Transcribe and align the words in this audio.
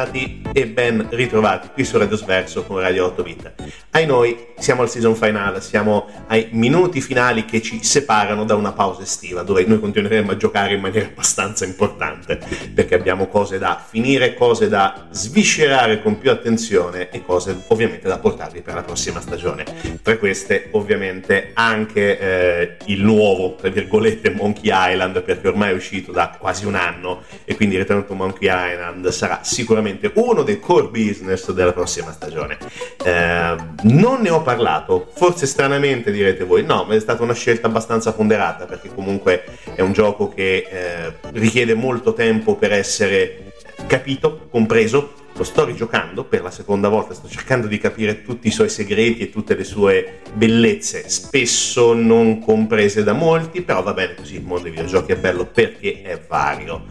Bentornati 0.00 0.42
e 0.52 0.66
ben 0.66 1.06
ritrovati 1.10 1.68
qui 1.72 1.84
su 1.84 1.98
Radio 1.98 2.16
Sverso 2.16 2.64
con 2.64 2.80
Radio 2.80 3.06
8 3.06 3.22
Bit. 3.22 3.52
Ai 3.90 4.06
noi 4.06 4.48
siamo 4.58 4.82
al 4.82 4.88
season 4.88 5.14
finale, 5.14 5.60
siamo 5.60 6.08
ai 6.28 6.48
minuti 6.52 7.00
finali 7.00 7.44
che 7.44 7.60
ci 7.60 7.82
separano 7.82 8.44
da 8.44 8.54
una 8.54 8.72
pausa 8.72 9.02
estiva 9.02 9.42
dove 9.42 9.64
noi 9.64 9.80
continueremo 9.80 10.30
a 10.30 10.36
giocare 10.36 10.74
in 10.74 10.80
maniera 10.80 11.06
abbastanza 11.06 11.64
importante 11.64 12.09
perché 12.36 12.94
abbiamo 12.94 13.26
cose 13.26 13.58
da 13.58 13.82
finire, 13.84 14.34
cose 14.34 14.68
da 14.68 15.06
sviscerare 15.10 16.02
con 16.02 16.18
più 16.18 16.30
attenzione 16.30 17.10
e 17.10 17.22
cose 17.22 17.64
ovviamente 17.68 18.08
da 18.08 18.18
portarvi 18.18 18.60
per 18.60 18.74
la 18.74 18.82
prossima 18.82 19.20
stagione. 19.20 19.64
Tra 20.02 20.16
queste 20.16 20.68
ovviamente 20.72 21.50
anche 21.54 22.18
eh, 22.18 22.76
il 22.86 23.02
nuovo, 23.02 23.54
tra 23.54 23.68
virgolette, 23.68 24.30
Monkey 24.30 24.70
Island 24.72 25.22
perché 25.22 25.48
ormai 25.48 25.70
è 25.70 25.74
uscito 25.74 26.12
da 26.12 26.36
quasi 26.38 26.66
un 26.66 26.74
anno 26.74 27.22
e 27.44 27.54
quindi 27.56 27.76
Return 27.76 28.06
to 28.06 28.14
Monkey 28.14 28.48
Island 28.50 29.08
sarà 29.08 29.40
sicuramente 29.42 30.10
uno 30.14 30.42
dei 30.42 30.60
core 30.60 30.88
business 30.88 31.50
della 31.52 31.72
prossima 31.72 32.12
stagione. 32.12 32.58
Eh, 33.04 33.56
non 33.82 34.20
ne 34.20 34.30
ho 34.30 34.42
parlato, 34.42 35.10
forse 35.14 35.46
stranamente 35.46 36.10
direte 36.10 36.44
voi, 36.44 36.64
no, 36.64 36.84
ma 36.84 36.94
è 36.94 37.00
stata 37.00 37.22
una 37.22 37.34
scelta 37.34 37.66
abbastanza 37.66 38.12
ponderata 38.12 38.66
perché 38.66 38.88
comunque 38.94 39.44
è 39.80 39.82
un 39.82 39.92
gioco 39.92 40.28
che 40.28 40.66
eh, 40.70 41.12
richiede 41.32 41.72
molto 41.72 42.12
tempo 42.12 42.54
per 42.56 42.70
essere 42.72 43.52
capito, 43.86 44.46
compreso 44.50 45.14
lo 45.32 45.44
sto 45.44 45.64
rigiocando 45.64 46.24
per 46.24 46.42
la 46.42 46.50
seconda 46.50 46.88
volta, 46.88 47.14
sto 47.14 47.26
cercando 47.26 47.66
di 47.66 47.78
capire 47.78 48.22
tutti 48.22 48.48
i 48.48 48.50
suoi 48.50 48.68
segreti 48.68 49.22
e 49.22 49.30
tutte 49.30 49.54
le 49.54 49.64
sue 49.64 50.18
bellezze, 50.34 51.08
spesso 51.08 51.94
non 51.94 52.40
comprese 52.40 53.02
da 53.02 53.14
molti, 53.14 53.62
però 53.62 53.82
va 53.82 53.94
bene 53.94 54.16
così, 54.16 54.34
il 54.34 54.42
mondo 54.42 54.64
dei 54.64 54.72
videogiochi 54.72 55.12
è 55.12 55.16
bello 55.16 55.46
perché 55.46 56.02
è 56.02 56.20
vario. 56.28 56.84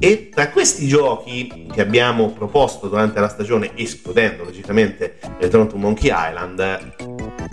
E 0.00 0.30
tra 0.30 0.48
questi 0.50 0.88
giochi 0.88 1.68
che 1.72 1.80
abbiamo 1.80 2.30
proposto 2.32 2.88
durante 2.88 3.20
la 3.20 3.28
stagione, 3.28 3.70
escludendo 3.76 4.42
logicamente 4.42 5.18
Return 5.38 5.68
to 5.68 5.76
Monkey 5.76 6.10
Island, 6.12 6.94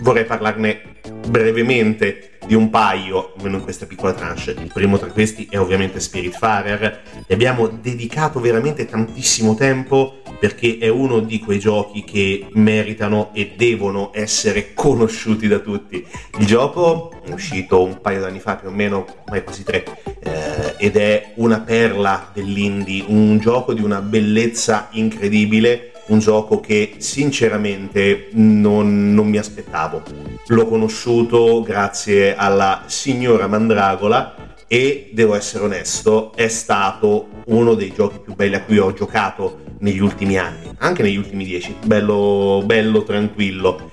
vorrei 0.00 0.24
parlarne 0.24 0.98
brevemente 1.28 2.29
di 2.50 2.56
un 2.56 2.68
paio, 2.68 3.34
almeno 3.36 3.58
in 3.58 3.62
questa 3.62 3.86
piccola 3.86 4.12
tranche. 4.12 4.50
Il 4.50 4.72
primo 4.72 4.98
tra 4.98 5.06
questi 5.06 5.46
è 5.48 5.56
ovviamente 5.56 6.00
Spiritfarer. 6.00 7.02
Gli 7.24 7.32
abbiamo 7.32 7.68
dedicato 7.68 8.40
veramente 8.40 8.86
tantissimo 8.86 9.54
tempo 9.54 10.16
perché 10.40 10.78
è 10.80 10.88
uno 10.88 11.20
di 11.20 11.38
quei 11.38 11.60
giochi 11.60 12.02
che 12.02 12.48
meritano 12.54 13.30
e 13.34 13.52
devono 13.56 14.10
essere 14.12 14.74
conosciuti 14.74 15.46
da 15.46 15.60
tutti. 15.60 16.04
Il 16.40 16.46
gioco 16.46 17.12
è 17.24 17.30
uscito 17.30 17.84
un 17.84 18.00
paio 18.00 18.18
d'anni 18.18 18.40
fa, 18.40 18.56
più 18.56 18.66
o 18.66 18.72
meno, 18.72 19.06
ormai 19.26 19.44
quasi 19.44 19.62
tre, 19.62 19.84
eh, 20.18 20.74
ed 20.76 20.96
è 20.96 21.34
una 21.36 21.60
perla 21.60 22.30
dell'indie, 22.34 23.04
un 23.06 23.38
gioco 23.38 23.74
di 23.74 23.82
una 23.84 24.00
bellezza 24.00 24.88
incredibile 24.90 25.92
un 26.10 26.18
gioco 26.18 26.60
che 26.60 26.94
sinceramente 26.98 28.28
non, 28.32 29.14
non 29.14 29.28
mi 29.28 29.38
aspettavo. 29.38 30.02
L'ho 30.46 30.66
conosciuto 30.66 31.62
grazie 31.62 32.34
alla 32.34 32.84
signora 32.86 33.46
Mandragola 33.46 34.34
e 34.66 35.10
devo 35.12 35.34
essere 35.34 35.64
onesto, 35.64 36.32
è 36.34 36.48
stato 36.48 37.28
uno 37.46 37.74
dei 37.74 37.92
giochi 37.92 38.20
più 38.20 38.34
belli 38.34 38.54
a 38.54 38.62
cui 38.62 38.78
ho 38.78 38.92
giocato 38.92 39.62
negli 39.78 40.00
ultimi 40.00 40.36
anni, 40.36 40.70
anche 40.78 41.02
negli 41.02 41.16
ultimi 41.16 41.44
dieci, 41.44 41.74
bello, 41.84 42.62
bello 42.64 43.02
tranquillo. 43.02 43.90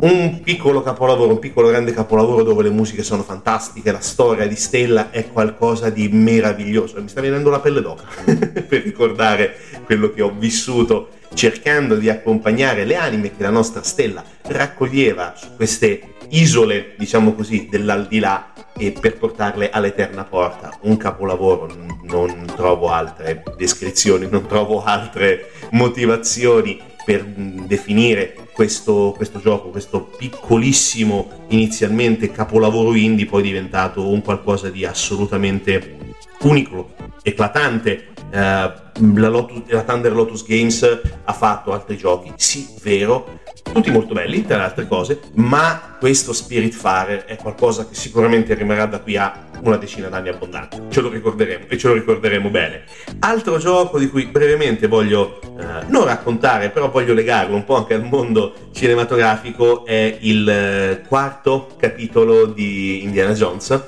Un 0.00 0.40
piccolo 0.42 0.82
capolavoro, 0.82 1.32
un 1.32 1.38
piccolo 1.38 1.68
grande 1.68 1.92
capolavoro 1.92 2.42
dove 2.42 2.62
le 2.62 2.70
musiche 2.70 3.02
sono 3.02 3.22
fantastiche, 3.22 3.92
la 3.92 4.00
storia 4.00 4.46
di 4.46 4.56
Stella 4.56 5.10
è 5.10 5.28
qualcosa 5.28 5.90
di 5.90 6.08
meraviglioso. 6.08 7.00
Mi 7.00 7.08
sta 7.08 7.20
venendo 7.20 7.50
la 7.50 7.60
pelle 7.60 7.80
d'oca 7.80 8.04
per 8.66 8.82
ricordare 8.82 9.54
quello 9.84 10.10
che 10.10 10.22
ho 10.22 10.34
vissuto 10.36 11.10
cercando 11.36 11.96
di 11.96 12.08
accompagnare 12.08 12.86
le 12.86 12.96
anime 12.96 13.36
che 13.36 13.42
la 13.42 13.50
nostra 13.50 13.82
stella 13.82 14.24
raccoglieva 14.42 15.34
su 15.36 15.54
queste 15.54 16.14
isole, 16.30 16.94
diciamo 16.96 17.34
così, 17.34 17.68
dell'aldilà 17.70 18.54
e 18.76 18.92
per 18.98 19.18
portarle 19.18 19.68
all'eterna 19.68 20.24
porta. 20.24 20.76
Un 20.82 20.96
capolavoro, 20.96 21.68
non 22.04 22.50
trovo 22.56 22.90
altre 22.90 23.42
descrizioni, 23.56 24.26
non 24.28 24.46
trovo 24.46 24.82
altre 24.82 25.50
motivazioni 25.72 26.80
per 27.04 27.22
definire 27.22 28.34
questo, 28.52 29.12
questo, 29.14 29.38
gioco, 29.38 29.68
questo 29.68 30.04
piccolissimo 30.16 31.44
inizialmente 31.48 32.32
capolavoro 32.32 32.94
indie, 32.94 33.26
poi 33.26 33.42
diventato 33.42 34.08
un 34.08 34.22
qualcosa 34.22 34.70
di 34.70 34.86
assolutamente 34.86 36.14
unico, 36.40 36.94
eclatante. 37.22 38.14
Uh, 38.28 38.86
la, 39.14 39.28
Lotus, 39.28 39.62
la 39.66 39.82
Thunder 39.82 40.12
Lotus 40.12 40.44
Games 40.44 41.00
ha 41.24 41.32
fatto 41.32 41.72
altri 41.72 41.96
giochi, 41.96 42.32
sì, 42.36 42.66
vero, 42.82 43.40
tutti 43.62 43.90
molto 43.90 44.14
belli, 44.14 44.44
tra 44.44 44.56
le 44.56 44.62
altre 44.64 44.86
cose, 44.86 45.20
ma 45.34 45.96
questo 45.98 46.32
Spiritfarer 46.32 47.24
è 47.24 47.36
qualcosa 47.36 47.86
che 47.86 47.94
sicuramente 47.94 48.54
rimarrà 48.54 48.86
da 48.86 49.00
qui 49.00 49.16
a 49.16 49.44
una 49.62 49.76
decina 49.76 50.08
d'anni 50.08 50.28
abbondanti. 50.28 50.82
Ce 50.88 51.00
lo 51.00 51.08
ricorderemo 51.08 51.66
e 51.68 51.78
ce 51.78 51.88
lo 51.88 51.94
ricorderemo 51.94 52.48
bene. 52.50 52.84
Altro 53.20 53.58
gioco 53.58 53.98
di 53.98 54.08
cui 54.08 54.26
brevemente 54.26 54.86
voglio 54.86 55.40
eh, 55.42 55.84
non 55.88 56.04
raccontare, 56.04 56.70
però 56.70 56.90
voglio 56.90 57.14
legarlo 57.14 57.54
un 57.54 57.64
po' 57.64 57.76
anche 57.76 57.94
al 57.94 58.04
mondo 58.04 58.54
cinematografico, 58.72 59.84
è 59.84 60.18
il 60.20 60.48
eh, 60.48 61.02
quarto 61.06 61.68
capitolo 61.78 62.46
di 62.46 63.02
Indiana 63.02 63.32
Jones. 63.32 63.82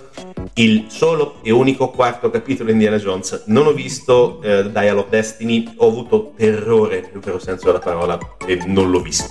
Il 0.59 0.87
solo 0.89 1.37
e 1.43 1.53
unico 1.53 1.91
quarto 1.91 2.31
capitolo 2.31 2.67
di 2.67 2.73
Indiana 2.73 2.97
Jones. 2.97 3.45
Non 3.47 3.69
ho 3.69 3.73
visto 3.73 4.43
eh, 4.43 4.69
Dial 4.69 5.07
Destiny, 5.09 5.73
ho 5.77 5.87
avuto 5.87 6.33
terrore, 6.37 7.11
nel 7.13 7.23
vero 7.23 7.39
senso 7.39 7.67
della 7.67 7.79
parola, 7.79 8.19
e 8.45 8.59
non 8.67 8.91
l'ho 8.91 9.01
visto 9.01 9.27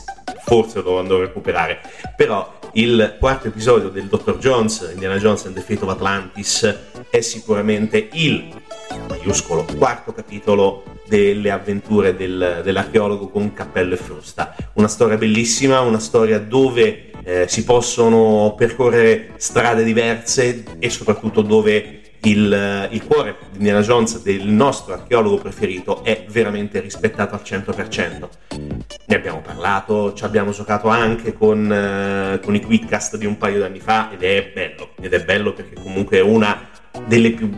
forse 0.47 0.81
lo 0.81 0.97
andrò 0.97 1.17
a 1.17 1.21
recuperare. 1.21 1.81
Però 2.15 2.57
il 2.73 3.17
quarto 3.19 3.47
episodio 3.47 3.89
del 3.89 4.05
Dr. 4.05 4.37
Jones, 4.37 4.89
Indiana 4.93 5.17
Jones 5.17 5.45
and 5.45 5.55
the 5.55 5.59
Fate 5.59 5.83
of 5.83 5.89
Atlantis, 5.89 6.75
è 7.09 7.19
sicuramente 7.19 8.07
il 8.13 8.47
maiuscolo 9.09 9.65
quarto 9.77 10.13
capitolo 10.13 10.83
delle 11.05 11.51
avventure 11.51 12.15
del, 12.15 12.61
dell'archeologo 12.63 13.27
con 13.27 13.51
cappello 13.51 13.95
e 13.95 13.97
frusta. 13.97 14.55
Una 14.75 14.87
storia 14.87 15.17
bellissima, 15.17 15.81
una 15.81 15.99
storia 15.99 16.39
dove 16.39 17.06
eh, 17.27 17.45
si 17.49 17.65
possono 17.65 18.53
percorrere 18.55 19.33
strade 19.35 19.83
diverse 19.83 20.63
e 20.79 20.89
soprattutto 20.89 21.41
dove 21.41 21.99
il, 22.21 22.87
il, 22.91 23.05
cuore 23.05 23.35
di 23.51 23.57
Indiana 23.57 23.81
Jones, 23.81 24.21
del 24.21 24.47
nostro 24.47 24.93
archeologo 24.93 25.37
preferito, 25.37 26.05
è 26.05 26.23
veramente 26.29 26.79
rispettato 26.79 27.35
al 27.35 27.41
100%. 27.43 28.29
Ne 29.07 29.15
abbiamo 29.15 29.41
parlato, 29.41 30.13
ci 30.13 30.23
abbiamo 30.23 30.51
giocato 30.51 30.87
anche 30.87 31.33
con, 31.33 31.69
eh, 31.69 32.39
con 32.41 32.55
i 32.55 32.61
quickcast 32.61 33.17
di 33.17 33.25
un 33.25 33.37
paio 33.37 33.59
d'anni 33.59 33.81
fa 33.81 34.09
ed 34.13 34.23
è 34.23 34.49
bello, 34.53 34.91
ed 35.01 35.13
è 35.13 35.23
bello 35.23 35.51
perché 35.51 35.75
comunque 35.75 36.17
è 36.17 36.21
una 36.21 36.69
delle 37.05 37.31
più 37.31 37.51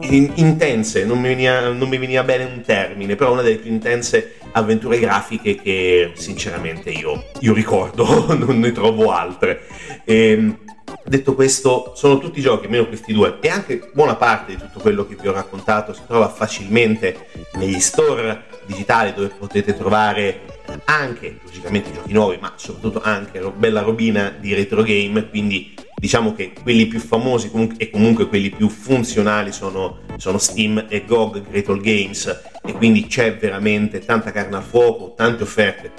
in, 0.00 0.32
intense, 0.34 1.04
non 1.04 1.20
mi, 1.20 1.28
veniva, 1.28 1.68
non 1.70 1.88
mi, 1.88 1.98
veniva, 1.98 2.22
bene 2.22 2.44
un 2.44 2.62
termine, 2.62 3.16
però 3.16 3.32
una 3.32 3.42
delle 3.42 3.56
più 3.56 3.70
intense 3.70 4.36
avventure 4.52 4.98
grafiche 4.98 5.56
che 5.56 6.12
sinceramente 6.14 6.90
io, 6.90 7.24
io 7.40 7.52
ricordo, 7.52 8.26
non 8.34 8.58
ne 8.58 8.72
trovo 8.72 9.10
altre. 9.10 9.62
E, 10.04 10.30
ehm, 10.30 10.58
Detto 11.04 11.34
questo, 11.34 11.92
sono 11.94 12.18
tutti 12.18 12.40
giochi, 12.40 12.66
meno 12.66 12.86
questi 12.86 13.12
due, 13.12 13.38
e 13.40 13.48
anche 13.48 13.90
buona 13.92 14.16
parte 14.16 14.52
di 14.52 14.58
tutto 14.58 14.80
quello 14.80 15.06
che 15.06 15.16
vi 15.20 15.28
ho 15.28 15.32
raccontato 15.32 15.92
si 15.92 16.02
trova 16.06 16.28
facilmente 16.28 17.28
negli 17.54 17.78
store 17.78 18.44
digitali 18.66 19.12
dove 19.12 19.28
potete 19.28 19.76
trovare 19.76 20.40
anche, 20.84 21.38
logicamente, 21.44 21.92
giochi 21.92 22.12
nuovi, 22.12 22.38
ma 22.40 22.52
soprattutto 22.56 23.00
anche 23.02 23.40
bella 23.56 23.82
robina 23.82 24.34
di 24.36 24.52
retro 24.54 24.82
game, 24.82 25.28
quindi 25.28 25.74
diciamo 25.98 26.34
che 26.34 26.52
quelli 26.62 26.86
più 26.86 27.00
famosi 27.00 27.50
comunque, 27.50 27.76
e 27.78 27.90
comunque 27.90 28.28
quelli 28.28 28.50
più 28.50 28.68
funzionali 28.68 29.50
sono, 29.50 30.00
sono 30.16 30.38
Steam 30.38 30.86
e 30.88 31.04
GOG 31.06 31.48
Great 31.48 31.68
All 31.68 31.80
Games 31.80 32.42
e 32.62 32.72
quindi 32.72 33.06
c'è 33.06 33.36
veramente 33.36 34.00
tanta 34.00 34.30
carne 34.30 34.56
al 34.56 34.62
fuoco, 34.62 35.14
tante 35.16 35.42
offerte 35.44 35.92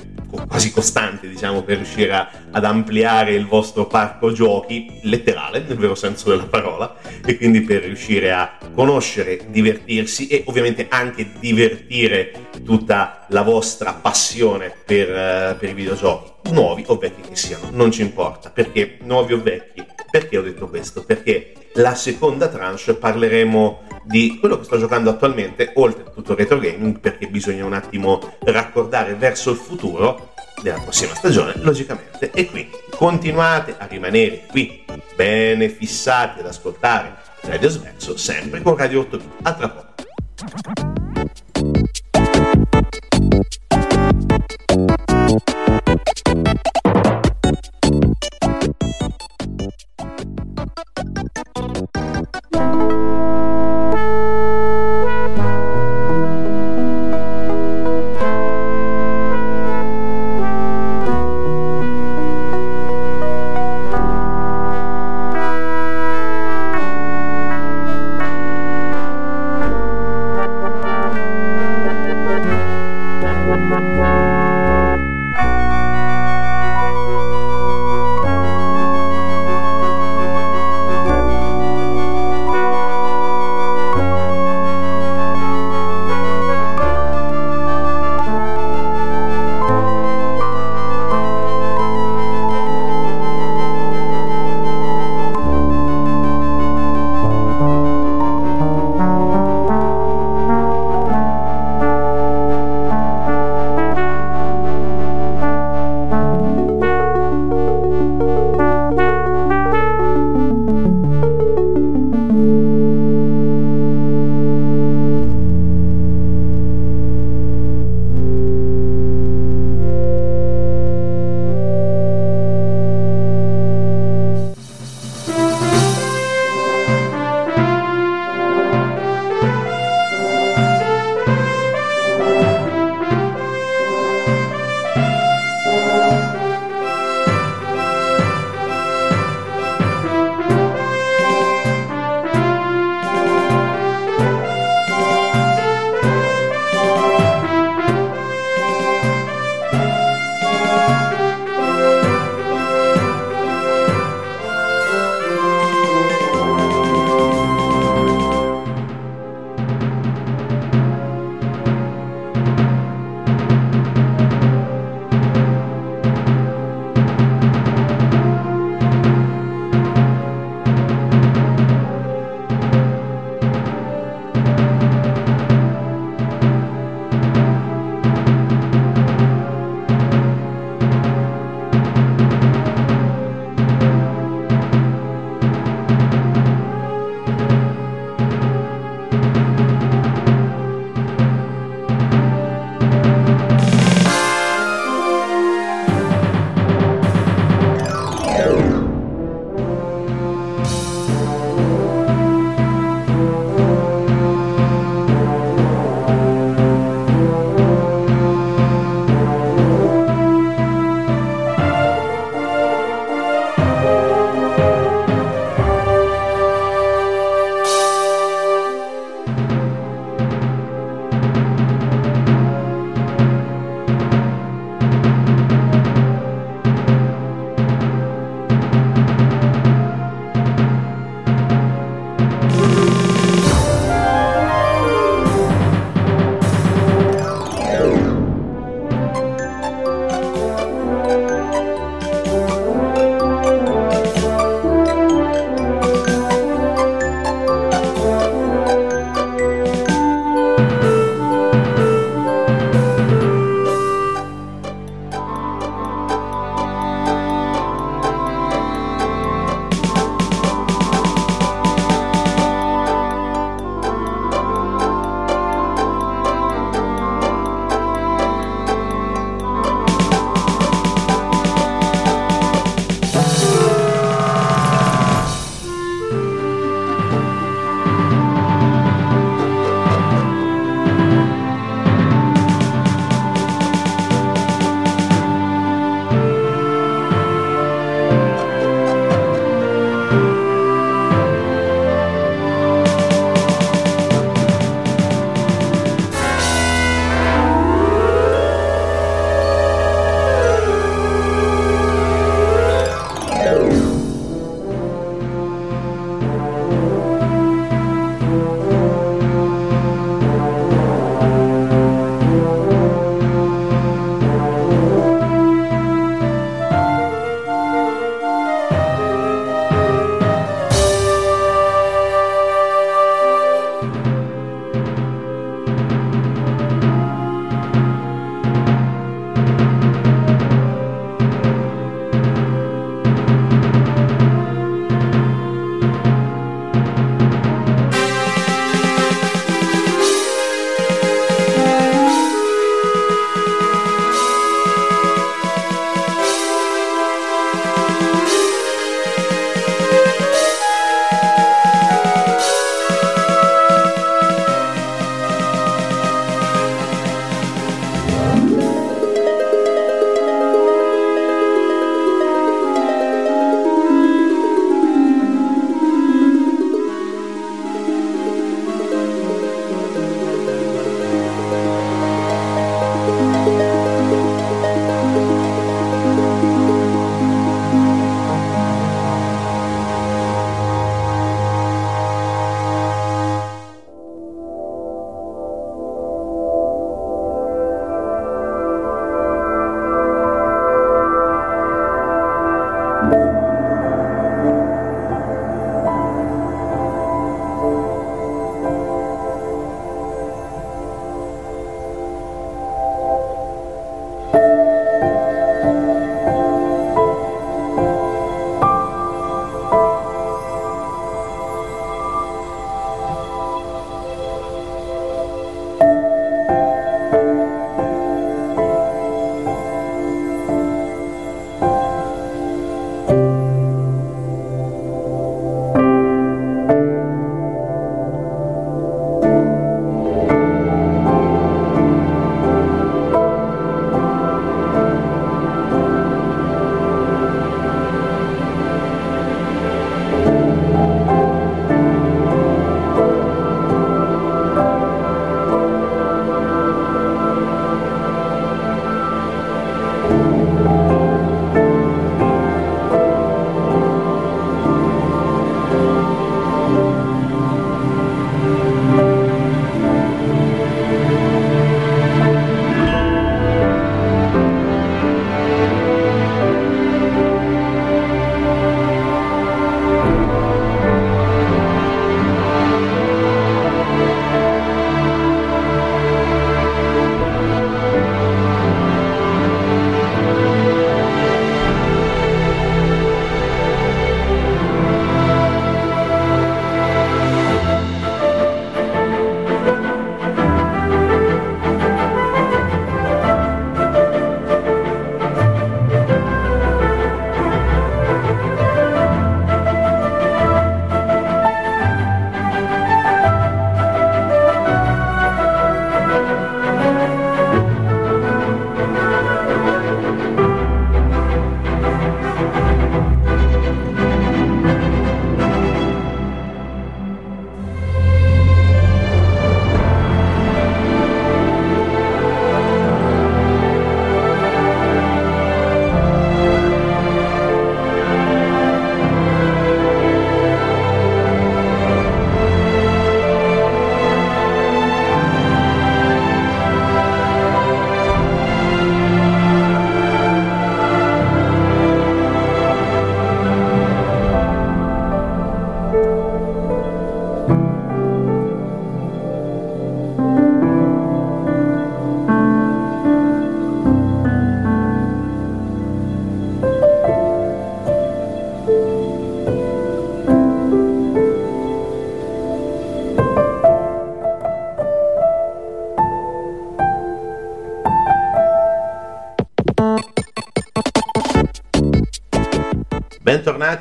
quasi 0.48 0.72
costanti 0.72 1.27
diciamo 1.27 1.63
per 1.63 1.77
riuscire 1.77 2.13
a, 2.13 2.30
ad 2.51 2.63
ampliare 2.63 3.34
il 3.34 3.48
vostro 3.48 3.88
parco 3.88 4.32
giochi 4.32 5.00
letterale 5.04 5.63
nel 5.68 5.77
vero 5.77 5.96
senso 5.96 6.30
della 6.30 6.46
parola 6.46 6.96
e 7.25 7.38
quindi 7.38 7.62
per 7.62 7.84
riuscire 7.84 8.32
a 8.32 8.58
conoscere, 8.74 9.48
divertirsi 9.50 10.27
e 10.27 10.44
ovviamente 10.46 10.88
anche 10.89 11.32
divertire 11.39 12.50
tutta 12.63 13.25
la 13.30 13.42
vostra 13.42 13.94
passione 13.94 14.72
per, 14.86 15.10
uh, 15.10 15.58
per 15.58 15.70
i 15.70 15.74
videogiochi 15.74 16.37
nuovi 16.51 16.84
o 16.88 16.98
vecchi 16.98 17.22
che 17.22 17.36
siano, 17.36 17.70
non 17.72 17.92
ci 17.92 18.01
importa, 18.01 18.50
perché 18.50 18.98
nuovi 19.01 19.34
o 19.34 19.42
vecchi, 19.42 19.86
perché 20.10 20.38
ho 20.38 20.42
detto 20.42 20.68
questo? 20.68 21.04
Perché 21.04 21.54
la 21.74 21.96
seconda 21.96 22.48
tranche 22.48 22.96
parleremo 22.96 23.82
di 24.04 24.38
quello 24.39 24.58
che 24.58 24.63
sto 24.63 24.77
giocando 24.77 25.10
attualmente, 25.10 25.72
oltre 25.75 26.04
a 26.04 26.10
tutto 26.10 26.32
il 26.32 26.38
retro 26.38 26.60
gaming, 26.60 27.00
perché 27.00 27.27
bisogna 27.27 27.66
un 27.66 27.74
attimo 27.74 28.38
raccordare 28.39 29.16
verso 29.16 29.51
il 29.51 29.58
futuro 29.58 30.34
della 30.62 30.80
prossima 30.80 31.13
stagione, 31.13 31.54
logicamente. 31.58 32.32
E 32.32 32.50
qui 32.50 32.70
continuate 32.89 33.75
a 33.77 33.86
rimanere 33.86 34.46
qui, 34.48 34.84
bene 35.16 35.70
fissati 35.70 36.39
ad 36.39 36.48
ascoltare 36.48 37.16
Radio 37.42 37.70
Sverso, 37.70 38.18
sempre 38.18 38.62
con 38.62 38.75
Radio 38.75 39.01
8 39.01 39.20
A 39.44 39.54
tra 39.54 39.70
poco. 39.70 39.96
Thank 45.27 45.68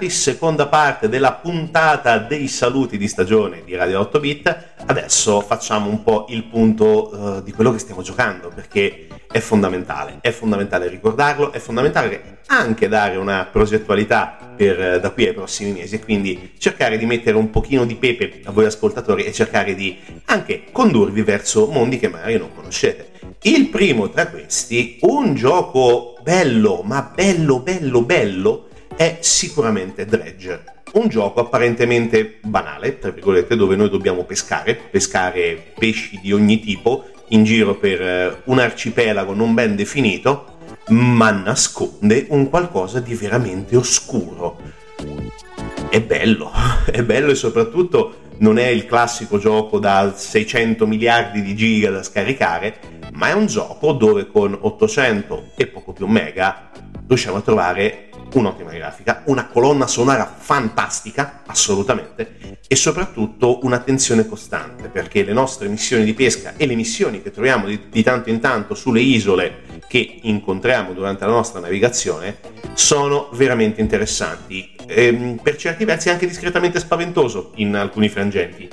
Bentornati, 0.06 0.10
seconda 0.10 0.66
parte 0.68 1.08
della 1.08 1.32
puntata 1.32 2.18
dei 2.18 2.46
saluti 2.48 2.96
di 2.96 3.08
stagione 3.08 3.62
di 3.64 3.74
Radio 3.74 4.00
8 4.00 4.20
Bit. 4.20 4.64
Adesso 4.86 5.40
facciamo 5.40 5.90
un 5.90 6.02
po' 6.02 6.26
il 6.28 6.44
punto 6.44 7.10
uh, 7.12 7.42
di 7.42 7.52
quello 7.52 7.72
che 7.72 7.78
stiamo 7.78 8.02
giocando, 8.02 8.50
perché 8.54 9.08
è 9.30 9.40
fondamentale, 9.40 10.18
è 10.20 10.30
fondamentale 10.30 10.88
ricordarlo, 10.88 11.52
è 11.52 11.58
fondamentale 11.58 12.38
anche 12.46 12.86
dare 12.86 13.16
una 13.16 13.48
progettualità 13.50 14.38
per, 14.56 14.96
uh, 14.96 15.00
da 15.00 15.10
qui 15.10 15.26
ai 15.26 15.34
prossimi 15.34 15.72
mesi 15.72 15.98
quindi 15.98 16.52
cercare 16.58 16.98
di 16.98 17.06
mettere 17.06 17.36
un 17.36 17.50
pochino 17.50 17.84
di 17.84 17.96
pepe 17.96 18.42
a 18.44 18.52
voi 18.52 18.66
ascoltatori 18.66 19.24
e 19.24 19.32
cercare 19.32 19.74
di 19.74 19.98
anche 20.26 20.66
condurvi 20.70 21.22
verso 21.22 21.66
mondi 21.66 21.98
che 21.98 22.08
magari 22.08 22.38
non 22.38 22.54
conoscete. 22.54 23.10
Il 23.42 23.68
primo 23.68 24.08
tra 24.08 24.28
questi, 24.28 24.98
un 25.00 25.34
gioco 25.34 26.16
bello, 26.22 26.82
ma 26.84 27.10
bello, 27.14 27.58
bello, 27.60 28.02
bello, 28.02 28.65
è 28.96 29.18
sicuramente 29.20 30.06
Dredge, 30.06 30.64
un 30.94 31.08
gioco 31.08 31.40
apparentemente 31.40 32.38
banale, 32.42 32.98
tra 32.98 33.10
virgolette, 33.10 33.54
dove 33.54 33.76
noi 33.76 33.90
dobbiamo 33.90 34.24
pescare, 34.24 34.74
pescare 34.74 35.72
pesci 35.78 36.18
di 36.20 36.32
ogni 36.32 36.60
tipo 36.60 37.04
in 37.28 37.44
giro 37.44 37.76
per 37.76 38.00
eh, 38.00 38.42
un 38.44 38.58
arcipelago 38.58 39.34
non 39.34 39.52
ben 39.52 39.76
definito, 39.76 40.54
ma 40.88 41.30
nasconde 41.30 42.26
un 42.30 42.48
qualcosa 42.48 43.00
di 43.00 43.14
veramente 43.14 43.76
oscuro. 43.76 44.58
È 45.90 46.00
bello, 46.00 46.50
è 46.90 47.02
bello 47.02 47.30
e 47.30 47.34
soprattutto 47.34 48.24
non 48.38 48.58
è 48.58 48.66
il 48.66 48.86
classico 48.86 49.38
gioco 49.38 49.78
da 49.78 50.14
600 50.16 50.86
miliardi 50.86 51.42
di 51.42 51.54
giga 51.54 51.90
da 51.90 52.02
scaricare, 52.02 52.78
ma 53.12 53.28
è 53.28 53.32
un 53.32 53.46
gioco 53.46 53.92
dove 53.92 54.26
con 54.28 54.56
800 54.58 55.52
e 55.56 55.66
poco 55.66 55.92
più 55.92 56.06
mega 56.06 56.70
riusciamo 57.06 57.36
a 57.36 57.40
trovare 57.40 58.08
un'ottima 58.38 58.72
grafica, 58.72 59.22
una 59.26 59.46
colonna 59.46 59.86
sonora 59.86 60.32
fantastica, 60.36 61.42
assolutamente, 61.46 62.58
e 62.66 62.76
soprattutto 62.76 63.60
un'attenzione 63.62 64.26
costante, 64.26 64.88
perché 64.88 65.24
le 65.24 65.32
nostre 65.32 65.68
missioni 65.68 66.04
di 66.04 66.14
pesca 66.14 66.54
e 66.56 66.66
le 66.66 66.74
missioni 66.74 67.22
che 67.22 67.30
troviamo 67.30 67.66
di, 67.66 67.88
di 67.90 68.02
tanto 68.02 68.30
in 68.30 68.40
tanto 68.40 68.74
sulle 68.74 69.00
isole 69.00 69.62
che 69.88 70.18
incontriamo 70.22 70.92
durante 70.92 71.24
la 71.24 71.32
nostra 71.32 71.60
navigazione 71.60 72.38
sono 72.74 73.28
veramente 73.32 73.80
interessanti, 73.80 74.74
e, 74.86 75.36
per 75.42 75.56
certi 75.56 75.84
versi 75.84 76.10
anche 76.10 76.26
discretamente 76.26 76.78
spaventoso 76.78 77.52
in 77.56 77.74
alcuni 77.74 78.08
frangenti 78.08 78.68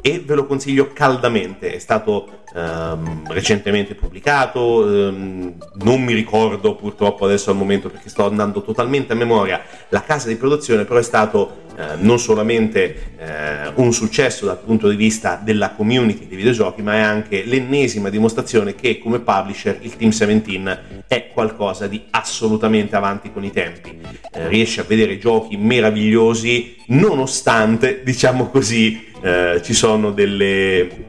e 0.00 0.22
ve 0.24 0.34
lo 0.34 0.46
consiglio 0.46 0.90
caldamente. 0.92 1.74
È 1.74 1.78
stato 1.78 2.42
um, 2.54 3.22
recentemente 3.28 3.94
pubblicato, 3.94 4.84
um, 4.84 5.54
non 5.82 6.02
mi 6.02 6.14
ricordo 6.14 6.74
purtroppo 6.74 7.24
adesso 7.24 7.50
al 7.50 7.56
momento 7.56 7.90
perché 7.90 8.08
sto 8.08 8.26
andando 8.26 8.62
totalmente 8.62 9.12
a 9.12 9.16
memoria 9.16 9.62
la 9.88 10.02
casa 10.02 10.28
di 10.28 10.36
produzione, 10.36 10.84
però 10.84 10.98
è 10.98 11.02
stato 11.02 11.62
uh, 11.76 11.82
non 11.98 12.18
solamente 12.18 13.12
uh, 13.18 13.82
un 13.82 13.92
successo 13.92 14.46
dal 14.46 14.58
punto 14.58 14.88
di 14.88 14.96
vista 14.96 15.40
della 15.42 15.70
community 15.70 16.26
dei 16.26 16.36
videogiochi, 16.36 16.82
ma 16.82 16.94
è 16.94 17.00
anche 17.00 17.44
l'ennesima 17.44 18.08
dimostrazione 18.08 18.74
che 18.74 18.98
come 18.98 19.20
publisher 19.20 19.78
il 19.82 19.96
Team 19.96 20.10
17 20.10 21.04
è 21.06 21.28
qualcosa 21.32 21.86
di 21.86 22.04
assolutamente 22.10 22.96
avanti 22.96 23.32
con 23.32 23.44
i 23.44 23.50
tempi. 23.50 23.98
Uh, 24.32 24.48
riesce 24.48 24.80
a 24.80 24.84
vedere 24.84 25.18
giochi 25.18 25.56
meravigliosi 25.56 26.76
nonostante, 26.88 28.02
diciamo 28.02 28.48
così, 28.48 29.07
eh, 29.20 29.60
ci 29.62 29.74
sono 29.74 30.12
delle 30.12 31.06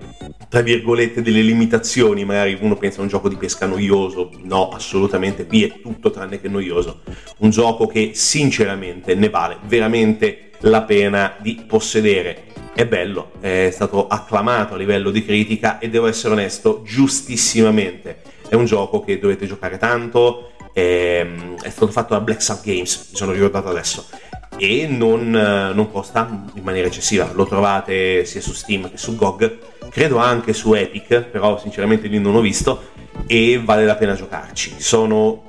tra 0.50 0.62
virgolette 0.62 1.22
delle 1.22 1.42
limitazioni, 1.42 2.26
magari 2.26 2.58
uno 2.60 2.76
pensa 2.76 3.00
a 3.00 3.04
un 3.04 3.08
gioco 3.08 3.30
di 3.30 3.38
pesca 3.38 3.68
noioso, 3.68 4.32
no, 4.42 4.70
assolutamente, 4.70 5.46
qui 5.46 5.64
è 5.64 5.80
tutto 5.80 6.10
tranne 6.10 6.42
che 6.42 6.50
noioso, 6.50 7.02
un 7.38 7.52
gioco 7.52 7.86
che 7.86 8.12
sinceramente 8.16 9.14
ne 9.14 9.30
vale 9.30 9.60
veramente 9.68 10.50
la 10.62 10.82
pena 10.82 11.36
di 11.40 11.64
possedere. 11.68 12.46
È 12.74 12.88
bello, 12.88 13.32
è 13.40 13.70
stato 13.72 14.08
acclamato 14.08 14.74
a 14.74 14.78
livello 14.78 15.12
di 15.12 15.24
critica 15.24 15.78
e 15.78 15.90
devo 15.90 16.08
essere 16.08 16.34
onesto, 16.34 16.82
giustissimamente. 16.84 18.22
È 18.48 18.56
un 18.56 18.66
gioco 18.66 19.02
che 19.02 19.20
dovete 19.20 19.46
giocare 19.46 19.78
tanto, 19.78 20.54
è, 20.74 21.28
è 21.62 21.70
stato 21.70 21.92
fatto 21.92 22.16
da 22.16 22.22
Black 22.22 22.42
Shark 22.42 22.64
Games, 22.64 23.10
mi 23.12 23.16
sono 23.18 23.34
ricordato 23.34 23.70
adesso 23.70 24.08
e 24.60 24.88
non, 24.88 25.34
eh, 25.34 25.74
non, 25.74 25.90
costa 25.90 26.30
in 26.54 26.64
maniera 26.64 26.88
eccessiva. 26.88 27.32
Lo 27.34 27.48
trovate 27.48 28.26
sia 28.26 28.42
su 28.42 28.54
Steam 28.54 28.92
che 28.92 28.98
su 28.98 29.16
GOG, 29.16 29.58
credo 29.90 30.18
anche 30.18 30.54
su 30.54 30.74
Epic, 30.74 31.22
però 31.22 31.58
sinceramente 31.58 32.08
lì 32.08 32.20
non 32.20 32.36
ho 32.36 32.42
visto 32.42 32.90
e 33.26 33.62
vale 33.64 33.86
la 33.86 33.96
pena 33.96 34.14
giocarci. 34.14 34.76
Sono 34.78 35.46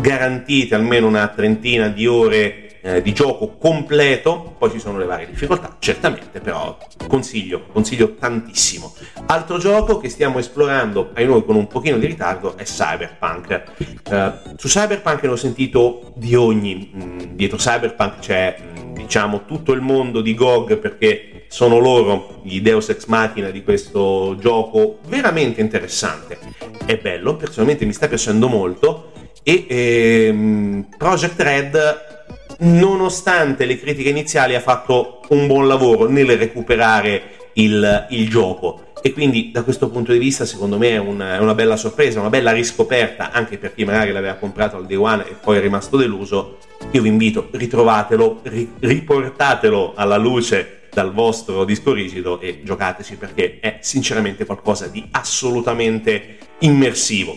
garantite 0.00 0.74
almeno 0.74 1.06
una 1.06 1.28
trentina 1.28 1.88
di 1.88 2.06
ore 2.06 2.63
eh, 2.84 3.00
di 3.00 3.14
gioco 3.14 3.56
completo, 3.56 4.56
poi 4.58 4.70
ci 4.70 4.78
sono 4.78 4.98
le 4.98 5.06
varie 5.06 5.26
difficoltà, 5.26 5.76
certamente, 5.78 6.40
però 6.40 6.76
consiglio, 7.06 7.64
consiglio 7.72 8.14
tantissimo. 8.14 8.92
Altro 9.24 9.56
gioco 9.56 9.96
che 9.96 10.10
stiamo 10.10 10.38
esplorando, 10.38 11.10
ai 11.14 11.24
noi 11.24 11.46
con 11.46 11.56
un 11.56 11.66
pochino 11.66 11.96
di 11.96 12.04
ritardo, 12.04 12.58
è 12.58 12.64
Cyberpunk. 12.64 13.62
Eh, 14.10 14.32
su 14.56 14.68
Cyberpunk 14.68 15.22
ne 15.22 15.28
ho 15.30 15.36
sentito 15.36 16.12
di 16.14 16.34
ogni, 16.34 16.92
mm, 16.94 17.18
dietro 17.32 17.56
Cyberpunk 17.56 18.18
c'è 18.18 18.54
mm, 18.60 18.94
diciamo 18.96 19.46
tutto 19.46 19.72
il 19.72 19.80
mondo 19.80 20.20
di 20.20 20.34
GOG 20.34 20.76
perché 20.76 21.46
sono 21.48 21.78
loro 21.78 22.40
gli 22.42 22.60
Deus 22.60 22.90
Ex 22.90 23.06
Machina 23.06 23.48
di 23.48 23.62
questo 23.62 24.36
gioco 24.38 24.98
veramente 25.06 25.62
interessante. 25.62 26.38
È 26.84 26.98
bello, 26.98 27.36
personalmente 27.36 27.86
mi 27.86 27.94
sta 27.94 28.08
piacendo 28.08 28.46
molto 28.46 29.12
e 29.42 29.64
ehm, 29.68 30.88
Project 30.98 31.40
Red 31.40 32.12
nonostante 32.58 33.64
le 33.64 33.78
critiche 33.78 34.08
iniziali 34.08 34.54
ha 34.54 34.60
fatto 34.60 35.20
un 35.28 35.46
buon 35.46 35.66
lavoro 35.66 36.08
nel 36.08 36.36
recuperare 36.36 37.32
il, 37.54 38.06
il 38.10 38.28
gioco 38.28 38.92
e 39.06 39.12
quindi 39.12 39.50
da 39.52 39.62
questo 39.62 39.90
punto 39.90 40.12
di 40.12 40.18
vista 40.18 40.46
secondo 40.46 40.78
me 40.78 40.92
è 40.92 40.96
una, 40.96 41.34
è 41.34 41.38
una, 41.38 41.54
bella 41.54 41.76
sorpresa, 41.76 42.20
una 42.20 42.30
bella 42.30 42.52
riscoperta 42.52 43.32
anche 43.32 43.58
per 43.58 43.74
chi 43.74 43.84
magari 43.84 44.12
l'aveva 44.12 44.32
comprato 44.36 44.76
al 44.76 44.86
day 44.86 44.96
one 44.96 45.28
e 45.28 45.34
poi 45.34 45.58
è 45.58 45.60
rimasto 45.60 45.98
deluso. 45.98 46.56
Io 46.92 47.02
vi 47.02 47.08
invito, 47.08 47.48
ritrovatelo, 47.50 48.40
ri, 48.44 48.72
riportatelo 48.78 49.92
alla 49.94 50.16
luce 50.16 50.84
dal 50.90 51.12
vostro 51.12 51.64
disco 51.64 51.92
rigido 51.92 52.40
e 52.40 52.62
giocateci 52.64 53.16
perché 53.16 53.58
è 53.60 53.76
sinceramente 53.82 54.46
qualcosa 54.46 54.86
di 54.86 55.06
assolutamente 55.10 56.38
immersivo. 56.60 57.36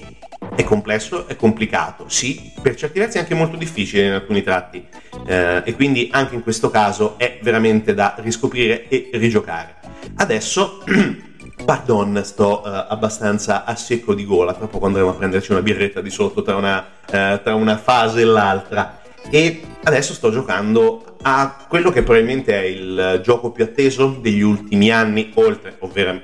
È 0.58 0.64
complesso, 0.64 1.28
è 1.28 1.36
complicato, 1.36 2.10
sì, 2.10 2.52
per 2.60 2.76
certi 2.76 2.98
versi 2.98 3.18
è 3.18 3.20
anche 3.20 3.36
molto 3.36 3.58
difficile 3.58 4.08
in 4.08 4.14
alcuni 4.14 4.42
tratti 4.42 4.84
eh, 5.28 5.62
e 5.64 5.76
quindi 5.76 6.10
anche 6.12 6.34
in 6.34 6.42
questo 6.42 6.72
caso 6.72 7.14
è 7.20 7.38
veramente 7.44 7.94
da 7.94 8.16
riscoprire 8.18 8.88
e 8.88 9.12
rigiocare. 9.14 9.76
Adesso, 10.16 10.84
pardon, 11.64 12.22
sto 12.24 12.64
uh, 12.66 12.86
abbastanza 12.88 13.66
a 13.66 13.76
secco 13.76 14.16
di 14.16 14.26
gola, 14.26 14.56
tra 14.56 14.66
poco 14.66 14.88
andremo 14.88 15.10
a 15.10 15.14
prenderci 15.14 15.52
una 15.52 15.62
birretta 15.62 16.02
di 16.02 16.10
sotto 16.10 16.42
tra 16.42 16.56
una, 16.56 16.80
uh, 16.80 17.40
tra 17.44 17.54
una 17.54 17.78
fase 17.78 18.22
e 18.22 18.26
l'altra 18.26 19.00
e 19.30 19.62
adesso 19.84 20.16
sto 20.16 20.32
giocando 20.32 21.07
a 21.22 21.66
quello 21.68 21.90
che 21.92 22.04
probabilmente 22.04 22.54
è 22.54 22.64
il 22.66 23.22
gioco 23.24 23.52
più 23.52 23.64
atteso 23.64 24.18
degli 24.22 24.42
ultimi 24.42 24.92
anni, 24.92 25.32
oltre, 25.36 25.76
ovvero 25.80 26.22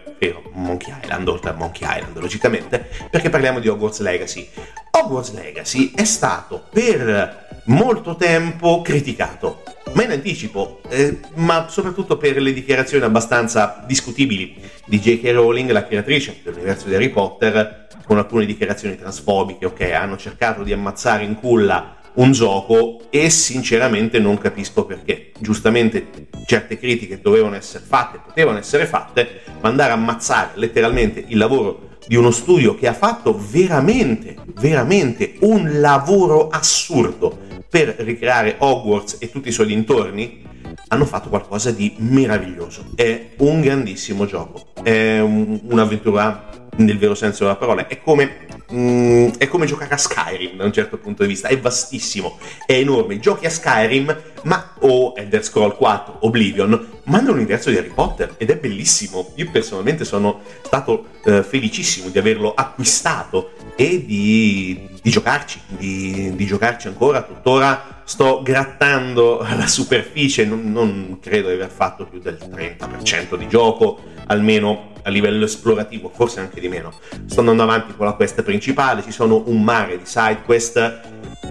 Monkey 0.54 0.94
Island, 1.02 1.28
oltre 1.28 1.50
a 1.50 1.54
Monkey 1.54 1.88
Island, 1.88 2.18
logicamente, 2.20 2.90
perché 3.10 3.30
parliamo 3.30 3.60
di 3.60 3.68
Hogwarts 3.68 4.00
Legacy. 4.00 4.48
Hogwarts 4.92 5.34
Legacy 5.34 5.92
è 5.96 6.04
stato 6.04 6.64
per 6.72 7.62
molto 7.66 8.16
tempo 8.16 8.82
criticato, 8.82 9.64
ma 9.94 10.04
in 10.04 10.12
anticipo, 10.12 10.82
eh, 10.90 11.20
ma 11.36 11.68
soprattutto 11.70 12.18
per 12.18 12.42
le 12.42 12.54
dichiarazioni 12.54 13.04
abbastanza 13.04 13.84
discutibili 13.88 14.56
di 14.86 15.00
J.K. 15.00 15.32
Rowling, 15.32 15.72
la 15.72 15.86
creatrice 15.86 16.40
dell'universo 16.44 16.88
di 16.88 16.96
Harry 16.96 17.10
Potter, 17.10 17.88
con 18.06 18.18
alcune 18.18 18.46
dichiarazioni 18.46 18.98
transfobiche, 18.98 19.66
ok, 19.66 19.82
hanno 19.92 20.18
cercato 20.18 20.64
di 20.64 20.74
ammazzare 20.74 21.24
in 21.24 21.36
culla 21.36 21.98
un 22.16 22.32
gioco 22.32 23.02
e 23.10 23.30
sinceramente 23.30 24.20
non 24.20 24.38
capisco 24.38 24.86
perché. 24.86 25.32
Giustamente 25.40 26.28
certe 26.46 26.78
critiche 26.78 27.22
dovevano 27.22 27.56
essere 27.56 27.84
fatte, 27.86 28.20
potevano 28.24 28.58
essere 28.58 28.86
fatte, 28.86 29.42
ma 29.62 29.70
andare 29.70 29.92
a 29.92 29.96
ammazzare 29.96 30.52
letteralmente 30.56 31.24
il 31.28 31.38
lavoro 31.38 31.92
di 32.06 32.16
uno 32.16 32.32
studio 32.32 32.76
che 32.76 32.88
ha 32.88 32.94
fatto 32.94 33.40
veramente, 33.50 34.36
veramente 34.60 35.36
un 35.42 35.80
lavoro 35.80 36.50
assurdo 36.50 37.40
per 37.70 37.96
ricreare 38.00 38.56
Hogwarts 38.60 39.18
e 39.20 39.32
tutti 39.32 39.50
i 39.50 39.54
suoi 39.54 39.68
dintorni, 39.68 40.42
hanno 40.90 41.06
fatto 41.06 41.30
qualcosa 41.30 41.72
di 41.72 41.96
meraviglioso. 41.98 42.92
È 42.96 43.30
un 43.38 43.62
grandissimo 43.62 44.26
gioco, 44.26 44.68
è 44.84 45.20
un, 45.20 45.60
un'avventura 45.64 46.50
nel 46.78 46.98
vero 46.98 47.16
senso 47.16 47.44
della 47.44 47.56
parola, 47.56 47.88
è 47.88 48.02
come 48.02 48.54
Mm, 48.74 49.30
è 49.38 49.48
come 49.48 49.68
giocare 49.68 49.94
a 49.94 49.98
Skyrim 49.98 50.56
da 50.56 50.64
un 50.64 50.74
certo 50.74 50.98
punto 50.98 51.22
di 51.22 51.30
vista, 51.30 51.48
è 51.48 51.60
vastissimo, 51.60 52.40
è 52.66 52.74
enorme. 52.74 53.20
Giochi 53.20 53.46
a 53.46 53.50
Skyrim, 53.52 54.18
ma 54.44 54.74
o 54.80 55.14
Elder 55.16 55.44
Scroll 55.44 55.76
4 55.76 56.18
Oblivion, 56.22 56.88
ma 57.04 57.20
nell'universo 57.20 57.70
di 57.70 57.78
Harry 57.78 57.92
Potter 57.94 58.34
ed 58.38 58.50
è 58.50 58.58
bellissimo. 58.58 59.32
Io 59.36 59.50
personalmente 59.52 60.06
sono 60.06 60.42
stato 60.64 61.06
eh, 61.26 61.44
felicissimo 61.44 62.10
di 62.10 62.18
averlo 62.18 62.54
acquistato 62.56 63.52
e 63.76 64.04
di, 64.04 64.90
di 65.02 65.12
giocarci, 65.12 65.60
di, 65.68 66.34
di, 66.36 66.46
giocarci 66.46 66.88
ancora 66.88 67.22
tuttora. 67.22 68.02
Sto 68.06 68.42
grattando 68.42 69.46
la 69.56 69.68
superficie, 69.68 70.46
non, 70.46 70.72
non 70.72 71.20
credo 71.22 71.50
di 71.50 71.54
aver 71.54 71.70
fatto 71.70 72.06
più 72.06 72.20
del 72.20 72.38
30% 72.42 73.36
di 73.38 73.48
gioco, 73.48 74.00
almeno 74.26 74.93
a 75.04 75.10
livello 75.10 75.46
esplorativo, 75.46 76.10
forse 76.14 76.40
anche 76.40 76.60
di 76.60 76.68
meno. 76.68 76.94
Sto 77.26 77.42
andando 77.42 77.64
avanti 77.64 77.94
con 77.96 78.06
la 78.06 78.14
quest 78.14 78.42
principale, 78.42 79.04
ci 79.04 79.12
sono 79.12 79.44
un 79.46 79.62
mare 79.64 79.98
di 79.98 80.06
side 80.06 80.42
quest 80.44 81.02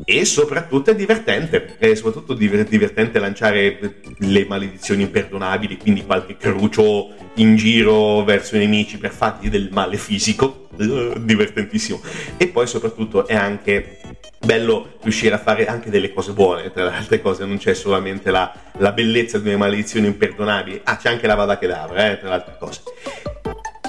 e 0.05 0.25
soprattutto 0.25 0.91
è 0.91 0.95
divertente, 0.95 1.77
è 1.79 1.95
soprattutto 1.95 2.35
divertente 2.35 3.19
lanciare 3.19 4.01
le 4.19 4.45
maledizioni 4.47 5.03
imperdonabili, 5.03 5.79
quindi 5.79 6.05
qualche 6.05 6.37
crucio 6.37 7.11
in 7.35 7.57
giro 7.57 8.25
verso 8.25 8.57
i 8.57 8.61
nemici 8.61 8.99
per 8.99 9.13
fargli 9.13 9.49
del 9.49 9.69
male 9.71 9.97
fisico, 9.97 10.69
divertentissimo. 10.77 12.01
E 12.37 12.49
poi 12.49 12.67
soprattutto 12.67 13.27
è 13.27 13.35
anche 13.35 13.99
bello 14.45 14.95
riuscire 15.03 15.35
a 15.35 15.39
fare 15.39 15.67
anche 15.67 15.89
delle 15.89 16.13
cose 16.13 16.33
buone, 16.33 16.73
tra 16.73 16.85
le 16.85 16.97
altre 16.97 17.21
cose 17.21 17.45
non 17.45 17.59
c'è 17.59 17.75
solamente 17.75 18.31
la, 18.31 18.53
la 18.79 18.93
bellezza 18.93 19.39
di 19.39 19.49
una 19.49 19.59
maledizione 19.59 20.09
imperdonabili, 20.09 20.81
ah 20.85 20.97
c'è 20.97 21.11
anche 21.11 21.27
la 21.27 21.35
Vada 21.35 21.59
Kedavra, 21.59 22.11
eh, 22.11 22.19
tra 22.19 22.29
le 22.29 22.35
altre 22.35 22.57
cose. 22.59 22.81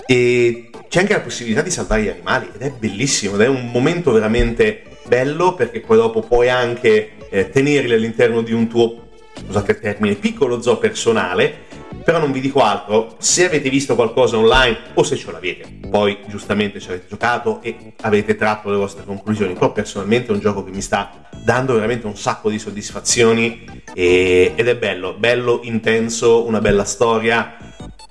E 0.05 0.69
c'è 0.89 0.99
anche 0.99 1.13
la 1.13 1.21
possibilità 1.21 1.61
di 1.61 1.71
salvare 1.71 2.03
gli 2.03 2.09
animali 2.09 2.49
ed 2.53 2.61
è 2.61 2.71
bellissimo 2.71 3.35
ed 3.35 3.41
è 3.41 3.47
un 3.47 3.71
momento 3.71 4.11
veramente 4.11 4.83
bello 5.05 5.53
perché 5.53 5.79
poi 5.81 5.97
dopo 5.97 6.21
puoi 6.21 6.49
anche 6.49 7.11
eh, 7.29 7.49
tenerli 7.49 7.93
all'interno 7.93 8.41
di 8.41 8.53
un 8.53 8.67
tuo, 8.67 9.09
scusate 9.33 9.71
il 9.71 9.79
termine, 9.79 10.15
piccolo 10.15 10.61
zoo 10.61 10.77
personale, 10.77 11.71
però 12.03 12.19
non 12.19 12.31
vi 12.31 12.41
dico 12.41 12.59
altro, 12.61 13.15
se 13.17 13.45
avete 13.45 13.69
visto 13.69 13.95
qualcosa 13.95 14.37
online 14.37 14.77
o 14.93 15.03
se 15.03 15.15
ce 15.15 15.31
l'avete, 15.31 15.67
poi 15.89 16.19
giustamente 16.27 16.79
ci 16.79 16.89
avete 16.89 17.07
giocato 17.09 17.61
e 17.61 17.93
avete 18.01 18.35
tratto 18.35 18.69
le 18.69 18.77
vostre 18.77 19.03
conclusioni, 19.05 19.53
però 19.53 19.71
personalmente 19.71 20.27
è 20.27 20.35
un 20.35 20.39
gioco 20.39 20.63
che 20.63 20.71
mi 20.71 20.81
sta 20.81 21.27
dando 21.43 21.73
veramente 21.73 22.05
un 22.05 22.15
sacco 22.15 22.49
di 22.49 22.59
soddisfazioni 22.59 23.65
e, 23.93 24.53
ed 24.55 24.67
è 24.67 24.75
bello, 24.75 25.15
bello, 25.17 25.61
intenso, 25.63 26.45
una 26.45 26.59
bella 26.59 26.83
storia 26.83 27.57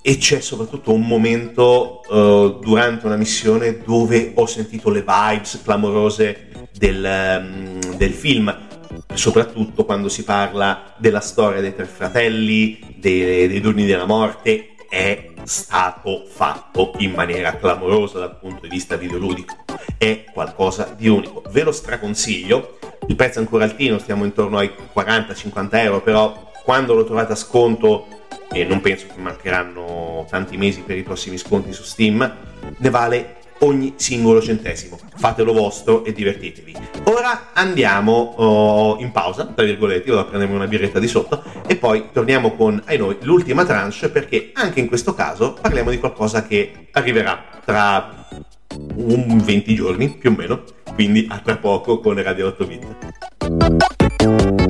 e 0.03 0.19
c'è 0.19 0.41
soprattutto 0.41 0.93
un 0.93 1.07
momento 1.07 2.01
uh, 2.09 2.59
durante 2.59 3.07
una 3.07 3.17
missione 3.17 3.79
dove 3.85 4.33
ho 4.35 4.47
sentito 4.47 4.91
le 4.91 5.05
vibes 5.07 5.61
clamorose 5.62 6.49
del, 6.77 7.41
um, 7.41 7.95
del 7.95 8.12
film, 8.12 8.55
soprattutto 9.15 9.85
quando 9.85 10.09
si 10.09 10.25
parla 10.25 10.95
della 10.99 11.21
storia 11.21 11.61
dei 11.61 11.75
tre 11.75 11.85
fratelli, 11.85 12.97
dei, 12.97 13.47
dei 13.47 13.61
Doni 13.61 13.87
della 13.87 14.05
Morte, 14.05 14.75
è 14.88 15.31
stato 15.45 16.25
fatto 16.29 16.93
in 16.99 17.12
maniera 17.12 17.57
clamorosa 17.57 18.19
dal 18.19 18.38
punto 18.38 18.62
di 18.62 18.69
vista 18.69 18.97
videoludico. 18.97 19.57
È 19.97 20.25
qualcosa 20.33 20.95
di 20.97 21.09
unico. 21.09 21.43
Ve 21.51 21.62
lo 21.62 21.73
straconsiglio. 21.73 22.79
Il 23.07 23.17
prezzo 23.17 23.38
è 23.38 23.43
ancora 23.43 23.65
altino, 23.65 23.99
stiamo 23.99 24.25
intorno 24.25 24.59
ai 24.59 24.71
40-50 24.95 25.69
euro, 25.73 26.03
però 26.03 26.51
quando 26.62 26.95
lo 26.95 27.05
trovate 27.05 27.33
a 27.33 27.37
sconto, 27.37 28.07
e 28.53 28.65
non 28.65 28.81
penso 28.81 29.07
che 29.07 29.21
mancheranno 29.21 30.27
tanti 30.29 30.57
mesi 30.57 30.81
per 30.81 30.97
i 30.97 31.03
prossimi 31.03 31.38
sconti 31.38 31.73
su 31.73 31.83
Steam, 31.83 32.37
ne 32.77 32.91
vale 32.91 33.37
ogni 33.61 33.95
singolo 33.97 34.43
centesimo. 34.43 34.99
Fatelo 35.17 35.53
vostro 35.53 36.05
e 36.05 36.12
divertitevi. 36.12 36.75
Ora 37.05 37.51
andiamo 37.53 38.35
oh, 38.37 38.99
in 39.01 39.11
pausa, 39.11 39.47
tra 39.47 39.65
virgolette, 39.65 40.11
ora 40.11 40.25
prendiamo 40.25 40.55
una 40.55 40.67
birretta 40.67 40.99
di 40.99 41.09
sotto 41.09 41.43
e 41.67 41.77
poi 41.77 42.09
torniamo 42.12 42.55
con, 42.55 42.83
ai 42.87 42.99
noi, 42.99 43.17
l'ultima 43.23 43.65
tranche 43.65 44.09
perché 44.09 44.51
anche 44.55 44.81
in 44.81 44.88
questo 44.88 45.15
caso 45.15 45.55
parliamo 45.61 45.91
di 45.91 45.99
qualcosa 45.99 46.47
che 46.47 46.88
arriverà 46.93 47.45
tra 47.65 48.29
un 48.97 49.41
20 49.43 49.75
giorni 49.75 50.11
più 50.11 50.31
o 50.31 50.35
meno, 50.37 50.62
quindi 50.95 51.27
a 51.29 51.38
tra 51.38 51.57
poco 51.57 52.01
con 52.01 52.21
Radio 52.23 52.49
8 52.49 52.67
Bit. 52.67 54.62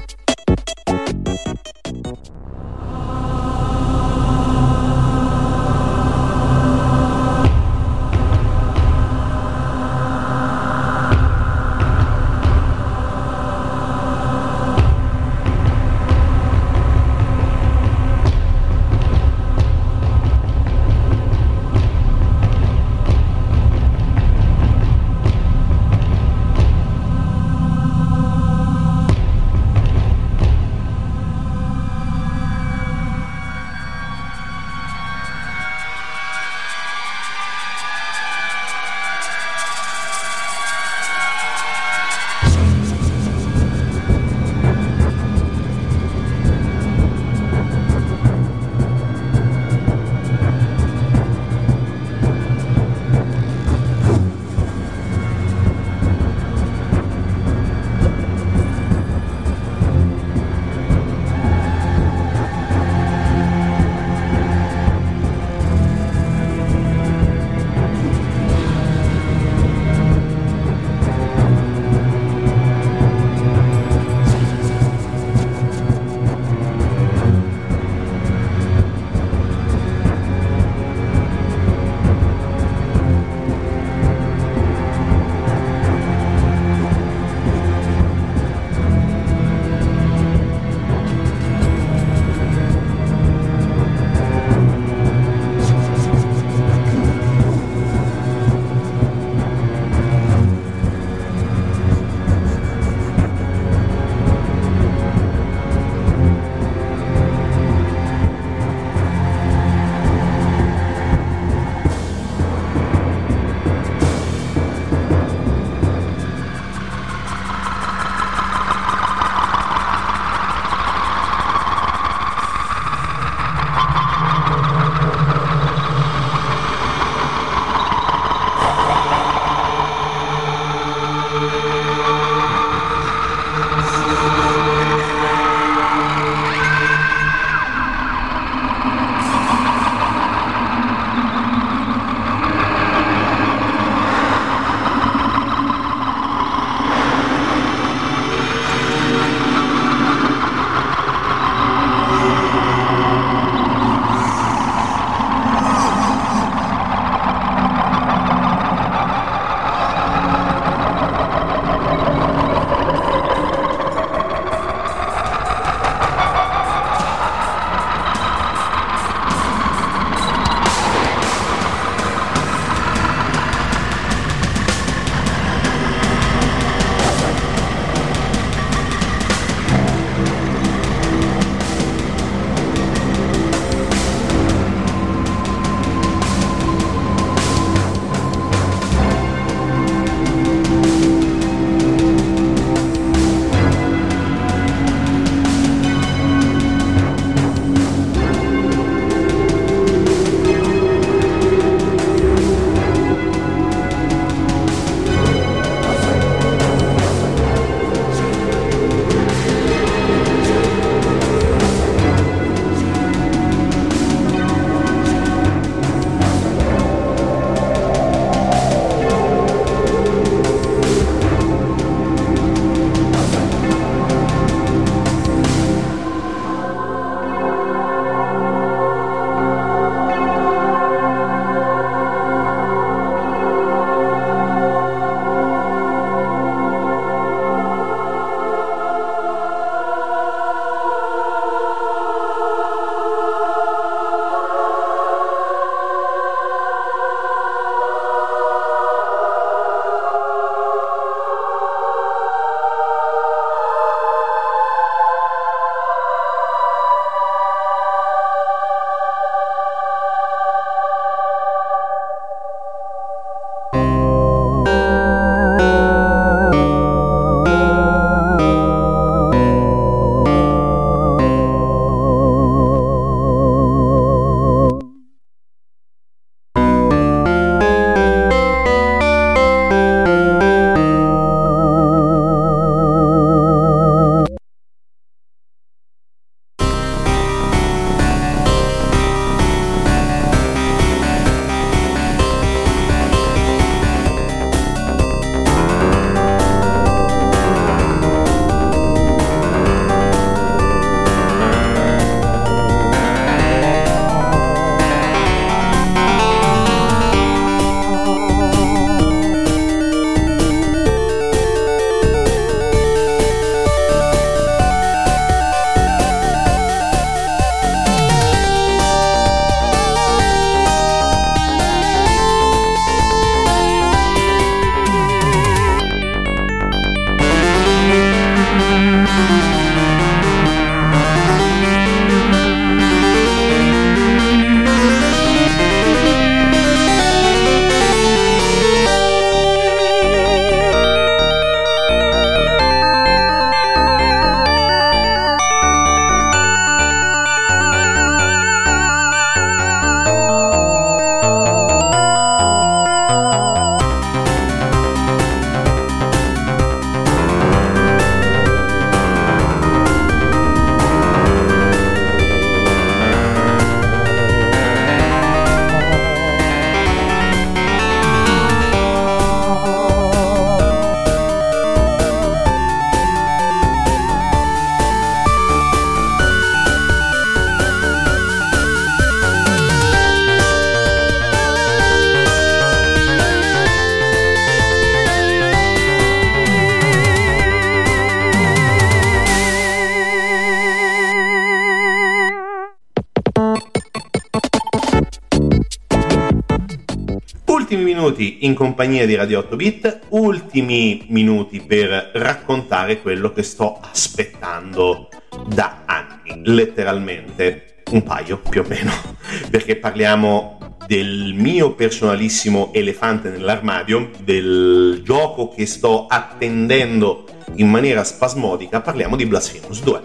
Minuti 398.23 398.47
in 398.47 398.55
compagnia 398.55 399.05
di 399.05 399.15
Radio 399.15 399.41
8 399.41 399.57
Bit, 399.57 400.01
ultimi 400.11 401.05
minuti 401.09 401.61
per 401.61 402.11
raccontare 402.15 403.01
quello 403.01 403.33
che 403.33 403.43
sto 403.43 403.79
aspettando 403.81 405.09
da 405.49 405.83
anni, 405.87 406.41
letteralmente 406.45 407.83
un 407.91 408.03
paio 408.03 408.39
più 408.39 408.61
o 408.61 408.65
meno, 408.69 408.93
perché 409.51 409.77
parliamo 409.77 410.77
del 410.87 411.35
mio 411.35 411.75
personalissimo 411.75 412.73
elefante 412.73 413.29
nell'armadio, 413.29 414.11
del 414.23 415.03
gioco 415.05 415.49
che 415.49 415.67
sto 415.67 416.07
attendendo 416.07 417.27
in 417.57 417.69
maniera 417.69 418.05
spasmodica, 418.05 418.81
parliamo 418.81 419.17
di 419.17 419.27
Blasphemous 419.27 419.83
2. 419.83 420.03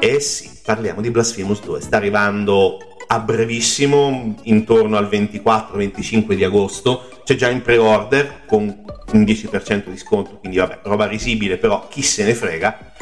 Eh 0.00 0.20
sì, 0.20 0.50
parliamo 0.62 1.00
di 1.00 1.10
Blasphemous 1.10 1.62
2, 1.62 1.80
sta 1.80 1.96
arrivando 1.96 2.78
a 3.10 3.20
brevissimo, 3.20 4.34
intorno 4.42 4.98
al 4.98 5.08
24-25 5.08 6.34
di 6.34 6.44
agosto, 6.44 7.08
c'è 7.24 7.36
già 7.36 7.48
in 7.48 7.62
pre-order 7.62 8.42
con 8.46 8.64
un 8.64 9.22
10% 9.22 9.88
di 9.88 9.96
sconto, 9.96 10.36
quindi 10.38 10.58
vabbè, 10.58 10.80
roba 10.82 11.06
risibile, 11.06 11.56
però 11.56 11.88
chi 11.88 12.02
se 12.02 12.24
ne 12.24 12.34
frega. 12.34 12.92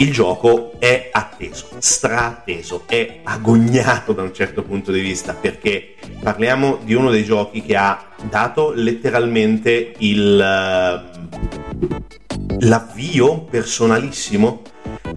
Il 0.00 0.12
gioco 0.12 0.72
è 0.80 1.10
atteso, 1.12 1.68
straatteso, 1.78 2.82
è 2.86 3.20
agognato 3.22 4.12
da 4.12 4.22
un 4.22 4.34
certo 4.34 4.62
punto 4.62 4.90
di 4.90 5.00
vista, 5.00 5.34
perché 5.34 5.94
parliamo 6.20 6.80
di 6.82 6.94
uno 6.94 7.10
dei 7.10 7.22
giochi 7.22 7.62
che 7.62 7.76
ha 7.76 8.06
dato 8.28 8.72
letteralmente 8.74 9.92
il, 9.98 10.36
l'avvio 12.58 13.42
personalissimo 13.42 14.62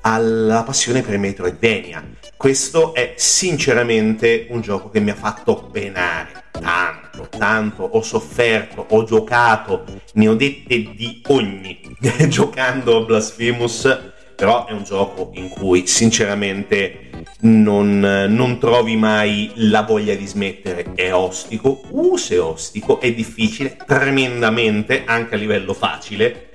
alla 0.02 0.64
passione 0.64 1.02
per 1.02 1.18
Metroidvania. 1.18 2.17
Questo 2.38 2.94
è 2.94 3.16
sinceramente 3.18 4.46
un 4.52 4.62
gioco 4.62 4.90
che 4.90 5.00
mi 5.00 5.10
ha 5.10 5.16
fatto 5.16 5.70
penare 5.72 6.44
tanto, 6.52 7.28
tanto, 7.36 7.82
ho 7.82 8.04
sofferto, 8.04 8.86
ho 8.90 9.04
giocato, 9.06 9.86
ne 10.14 10.28
ho 10.28 10.36
dette 10.36 10.92
di 10.96 11.20
ogni 11.30 11.80
giocando 12.30 12.98
a 12.98 13.06
Blasphemous, 13.06 14.12
però 14.36 14.68
è 14.68 14.72
un 14.72 14.84
gioco 14.84 15.32
in 15.34 15.50
cui 15.50 15.88
sinceramente 15.88 17.26
non, 17.40 18.00
non, 18.00 18.60
trovi 18.60 18.96
mai 18.96 19.52
la 19.56 19.82
voglia 19.82 20.14
di 20.14 20.28
smettere, 20.28 20.94
è 20.94 21.12
ostico, 21.12 21.82
uh 21.90 22.18
se 22.18 22.38
ostico, 22.38 23.00
è 23.00 23.12
difficile, 23.14 23.78
tremendamente, 23.84 25.04
anche 25.06 25.34
a 25.34 25.38
livello 25.40 25.74
facile, 25.74 26.47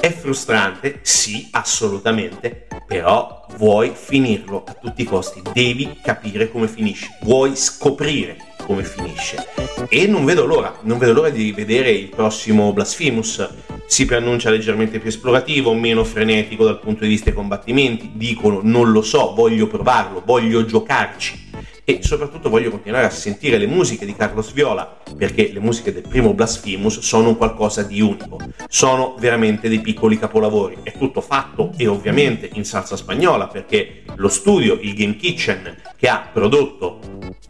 è 0.00 0.10
frustrante, 0.10 1.00
sì, 1.02 1.48
assolutamente, 1.52 2.66
però 2.86 3.46
vuoi 3.56 3.92
finirlo 3.94 4.64
a 4.66 4.74
tutti 4.74 5.02
i 5.02 5.04
costi, 5.04 5.42
devi 5.52 5.98
capire 6.02 6.50
come 6.50 6.68
finisce, 6.68 7.18
vuoi 7.22 7.56
scoprire 7.56 8.36
come 8.64 8.84
finisce. 8.84 9.46
E 9.88 10.06
non 10.06 10.24
vedo 10.24 10.46
l'ora, 10.46 10.78
non 10.82 10.98
vedo 10.98 11.12
l'ora 11.12 11.30
di 11.30 11.52
vedere 11.52 11.90
il 11.90 12.08
prossimo 12.08 12.72
Blasphemous. 12.72 13.48
Si 13.86 14.04
preannuncia 14.04 14.50
leggermente 14.50 15.00
più 15.00 15.08
esplorativo, 15.08 15.74
meno 15.74 16.04
frenetico 16.04 16.64
dal 16.64 16.78
punto 16.78 17.02
di 17.02 17.08
vista 17.08 17.26
dei 17.26 17.34
combattimenti. 17.34 18.12
Dicono 18.14 18.60
non 18.62 18.92
lo 18.92 19.02
so, 19.02 19.34
voglio 19.34 19.66
provarlo, 19.66 20.22
voglio 20.24 20.64
giocarci 20.64 21.48
e 21.84 22.00
soprattutto 22.02 22.48
voglio 22.48 22.70
continuare 22.70 23.06
a 23.06 23.10
sentire 23.10 23.58
le 23.58 23.66
musiche 23.66 24.06
di 24.06 24.14
Carlos 24.14 24.52
Viola 24.52 24.98
perché 25.16 25.50
le 25.52 25.60
musiche 25.60 25.92
del 25.92 26.06
primo 26.06 26.34
Blasphemous 26.34 27.00
sono 27.00 27.36
qualcosa 27.36 27.82
di 27.82 28.00
unico, 28.00 28.38
sono 28.68 29.14
veramente 29.18 29.68
dei 29.68 29.80
piccoli 29.80 30.18
capolavori. 30.18 30.78
È 30.82 30.92
tutto 30.92 31.20
fatto 31.20 31.72
e 31.76 31.86
ovviamente 31.86 32.50
in 32.52 32.64
salsa 32.64 32.96
spagnola 32.96 33.48
perché 33.48 34.02
lo 34.16 34.28
studio, 34.28 34.78
il 34.80 34.94
Game 34.94 35.16
Kitchen 35.16 35.76
che 35.96 36.08
ha 36.08 36.28
prodotto 36.32 37.00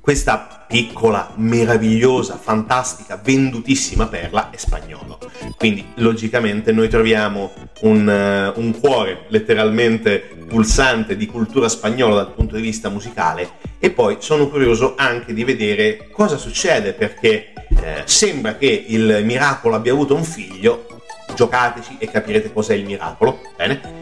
questa 0.00 0.59
piccola, 0.70 1.32
meravigliosa, 1.34 2.36
fantastica, 2.36 3.20
vendutissima 3.20 4.06
perla 4.06 4.50
è 4.50 4.56
spagnolo. 4.56 5.18
Quindi 5.56 5.84
logicamente 5.96 6.70
noi 6.70 6.88
troviamo 6.88 7.50
un, 7.80 8.06
uh, 8.06 8.60
un 8.60 8.78
cuore 8.78 9.24
letteralmente 9.30 10.18
pulsante 10.46 11.16
di 11.16 11.26
cultura 11.26 11.68
spagnola 11.68 12.14
dal 12.14 12.32
punto 12.32 12.54
di 12.54 12.62
vista 12.62 12.88
musicale 12.88 13.50
e 13.80 13.90
poi 13.90 14.18
sono 14.20 14.48
curioso 14.48 14.94
anche 14.96 15.34
di 15.34 15.42
vedere 15.42 16.08
cosa 16.12 16.36
succede 16.36 16.92
perché 16.92 17.52
eh, 17.82 18.02
sembra 18.04 18.54
che 18.56 18.84
il 18.86 19.22
miracolo 19.24 19.74
abbia 19.74 19.92
avuto 19.92 20.14
un 20.14 20.24
figlio, 20.24 20.86
giocateci 21.34 21.96
e 21.98 22.08
capirete 22.08 22.52
cos'è 22.52 22.74
il 22.74 22.84
miracolo, 22.84 23.40
bene? 23.56 23.98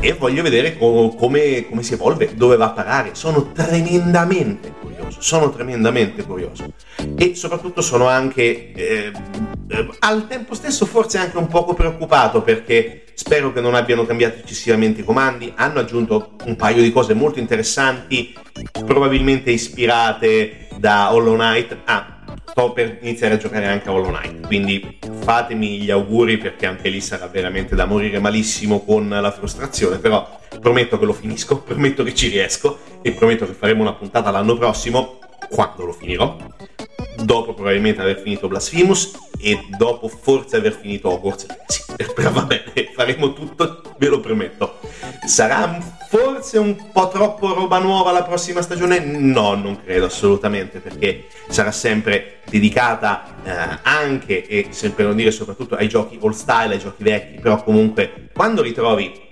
E 0.00 0.12
voglio 0.12 0.42
vedere 0.42 0.76
co- 0.76 1.14
come, 1.16 1.66
come 1.66 1.82
si 1.82 1.94
evolve, 1.94 2.34
dove 2.34 2.56
va 2.56 2.66
a 2.66 2.70
parare, 2.70 3.14
sono 3.14 3.52
tremendamente 3.52 4.79
curioso, 5.10 5.20
sono 5.20 5.50
tremendamente 5.50 6.24
curioso 6.24 6.72
e 7.16 7.34
soprattutto 7.34 7.82
sono 7.82 8.06
anche 8.06 8.72
eh, 8.72 9.12
eh, 9.68 9.88
al 9.98 10.26
tempo 10.28 10.54
stesso 10.54 10.86
forse 10.86 11.18
anche 11.18 11.36
un 11.36 11.48
poco 11.48 11.74
preoccupato 11.74 12.42
perché 12.42 13.04
spero 13.14 13.52
che 13.52 13.60
non 13.60 13.74
abbiano 13.74 14.06
cambiato 14.06 14.38
eccessivamente 14.38 15.00
i 15.00 15.04
comandi, 15.04 15.52
hanno 15.56 15.80
aggiunto 15.80 16.36
un 16.44 16.56
paio 16.56 16.80
di 16.80 16.90
cose 16.90 17.12
molto 17.12 17.38
interessanti, 17.38 18.34
probabilmente 18.86 19.50
ispirate 19.50 20.68
da 20.76 21.12
Hollow 21.12 21.34
Knight. 21.34 21.76
Ah, 21.84 22.20
sto 22.46 22.72
per 22.72 22.98
iniziare 23.02 23.34
a 23.34 23.36
giocare 23.36 23.66
anche 23.66 23.88
a 23.88 23.92
Hollow 23.92 24.10
Knight, 24.10 24.46
quindi 24.46 24.98
fatemi 25.20 25.80
gli 25.80 25.90
auguri 25.90 26.38
perché 26.38 26.64
anche 26.64 26.88
lì 26.88 27.02
sarà 27.02 27.26
veramente 27.26 27.74
da 27.74 27.84
morire 27.84 28.18
malissimo 28.20 28.82
con 28.84 29.08
la 29.08 29.30
frustrazione, 29.30 29.98
però 29.98 30.40
prometto 30.58 30.98
che 30.98 31.04
lo 31.04 31.12
finisco, 31.12 31.60
prometto 31.62 32.02
che 32.02 32.14
ci 32.14 32.28
riesco 32.28 32.78
e 33.02 33.12
prometto 33.12 33.46
che 33.46 33.52
faremo 33.52 33.82
una 33.82 33.94
puntata 33.94 34.30
l'anno 34.30 34.56
prossimo 34.56 35.18
quando 35.48 35.84
lo 35.84 35.92
finirò 35.92 36.36
dopo 37.24 37.54
probabilmente 37.54 38.00
aver 38.00 38.18
finito 38.18 38.48
Blasphemous 38.48 39.12
e 39.38 39.66
dopo 39.76 40.08
forse 40.08 40.56
aver 40.56 40.72
finito 40.72 41.10
Hogwarts 41.10 41.46
Legacy. 41.46 41.84
Però 42.14 42.30
va 42.30 42.42
bene, 42.42 42.90
faremo 42.94 43.32
tutto, 43.32 43.82
ve 43.96 44.08
lo 44.08 44.20
prometto. 44.20 44.79
Sarà 45.24 45.78
forse 46.08 46.58
un 46.58 46.90
po' 46.92 47.08
troppo 47.08 47.52
roba 47.52 47.78
nuova 47.78 48.10
la 48.10 48.22
prossima 48.22 48.62
stagione? 48.62 48.98
No, 49.00 49.54
non 49.54 49.80
credo 49.82 50.06
assolutamente, 50.06 50.80
perché 50.80 51.26
sarà 51.48 51.70
sempre 51.70 52.38
dedicata 52.48 53.36
eh, 53.44 53.78
anche 53.82 54.46
e 54.46 54.68
sempre 54.70 55.04
non 55.04 55.16
dire 55.16 55.30
soprattutto 55.30 55.76
ai 55.76 55.88
giochi 55.88 56.18
old 56.20 56.34
style, 56.34 56.74
ai 56.74 56.78
giochi 56.78 57.02
vecchi, 57.02 57.40
però 57.40 57.62
comunque 57.62 58.28
quando 58.32 58.62
ritrovi 58.62 59.28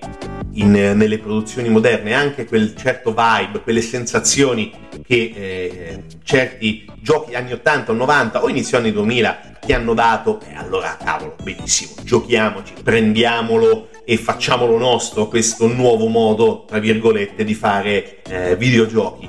in, 0.52 0.70
nelle 0.70 1.18
produzioni 1.18 1.68
moderne 1.68 2.12
anche 2.12 2.44
quel 2.44 2.76
certo 2.76 3.14
vibe, 3.14 3.62
quelle 3.62 3.80
sensazioni 3.80 4.72
che 5.04 5.32
eh, 5.34 6.02
certi 6.22 6.86
giochi 7.00 7.34
anni 7.34 7.52
80 7.52 7.92
o 7.92 7.94
90 7.94 8.42
o 8.42 8.48
inizio 8.48 8.78
anni 8.78 8.92
2000 8.92 9.56
ti 9.64 9.72
hanno 9.72 9.94
dato, 9.94 10.40
e 10.48 10.54
allora 10.54 10.96
cavolo, 11.02 11.34
benissimo, 11.42 11.92
giochiamoci, 12.02 12.74
prendiamolo 12.82 13.88
e 14.10 14.16
facciamolo 14.16 14.78
nostro 14.78 15.28
questo 15.28 15.66
nuovo 15.66 16.06
modo, 16.06 16.64
tra 16.66 16.78
virgolette, 16.78 17.44
di 17.44 17.52
fare 17.52 18.22
eh, 18.22 18.56
videogiochi. 18.56 19.28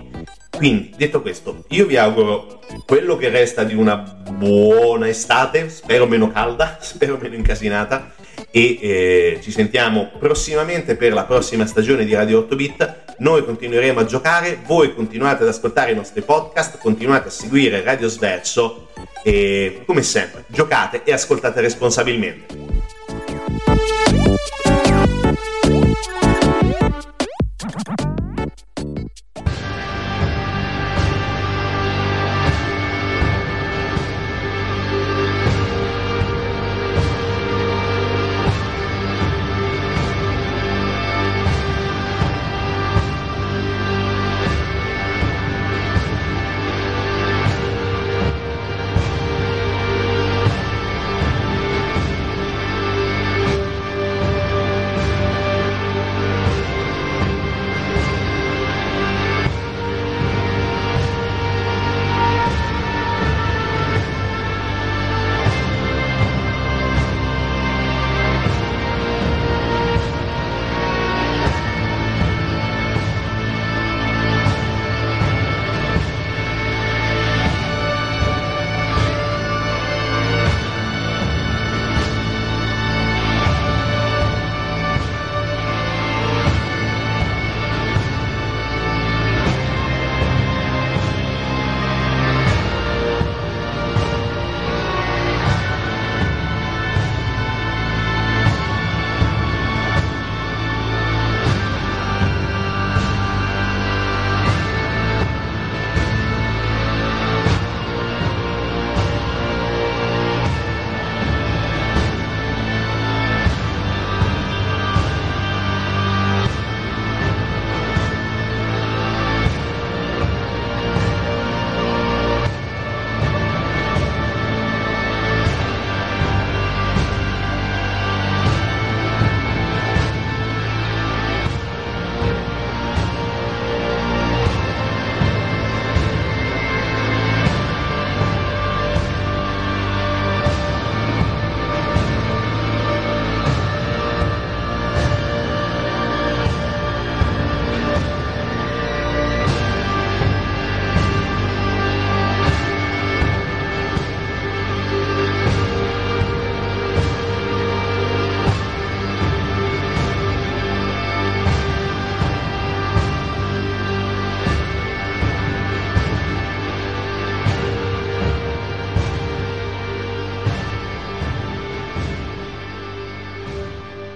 Quindi, 0.56 0.94
detto 0.96 1.22
questo, 1.22 1.66
io 1.72 1.86
vi 1.86 1.98
auguro 1.98 2.62
quello 2.86 3.18
che 3.18 3.28
resta 3.28 3.66
di 3.66 3.76
una 3.76 3.98
buona 3.98 5.10
estate, 5.10 5.68
spero 5.68 6.08
meno 6.08 6.32
calda, 6.32 6.78
spero 6.82 7.18
meno 7.22 7.36
incasinata, 7.36 8.14
e 8.52 8.80
eh, 8.80 9.40
ci 9.44 9.52
sentiamo 9.52 10.12
prossimamente 10.18 10.96
per 10.96 11.12
la 11.12 11.26
prossima 11.26 11.66
stagione 11.66 12.06
di 12.06 12.14
Radio 12.14 12.40
8 12.40 12.56
Bit. 12.56 12.96
Noi 13.18 13.44
continueremo 13.44 14.00
a 14.00 14.06
giocare, 14.06 14.60
voi 14.66 14.96
continuate 14.96 15.44
ad 15.44 15.50
ascoltare 15.50 15.92
i 15.92 15.96
nostri 15.96 16.22
podcast, 16.22 16.78
continuate 16.78 17.28
a 17.28 17.32
seguire 17.32 17.82
Radio 17.82 18.08
Sverso 18.08 18.88
e 19.24 19.82
come 19.86 20.04
sempre 20.04 20.46
giocate 20.48 21.02
e 21.04 21.12
ascoltate 21.12 21.60
responsabilmente. 21.60 22.70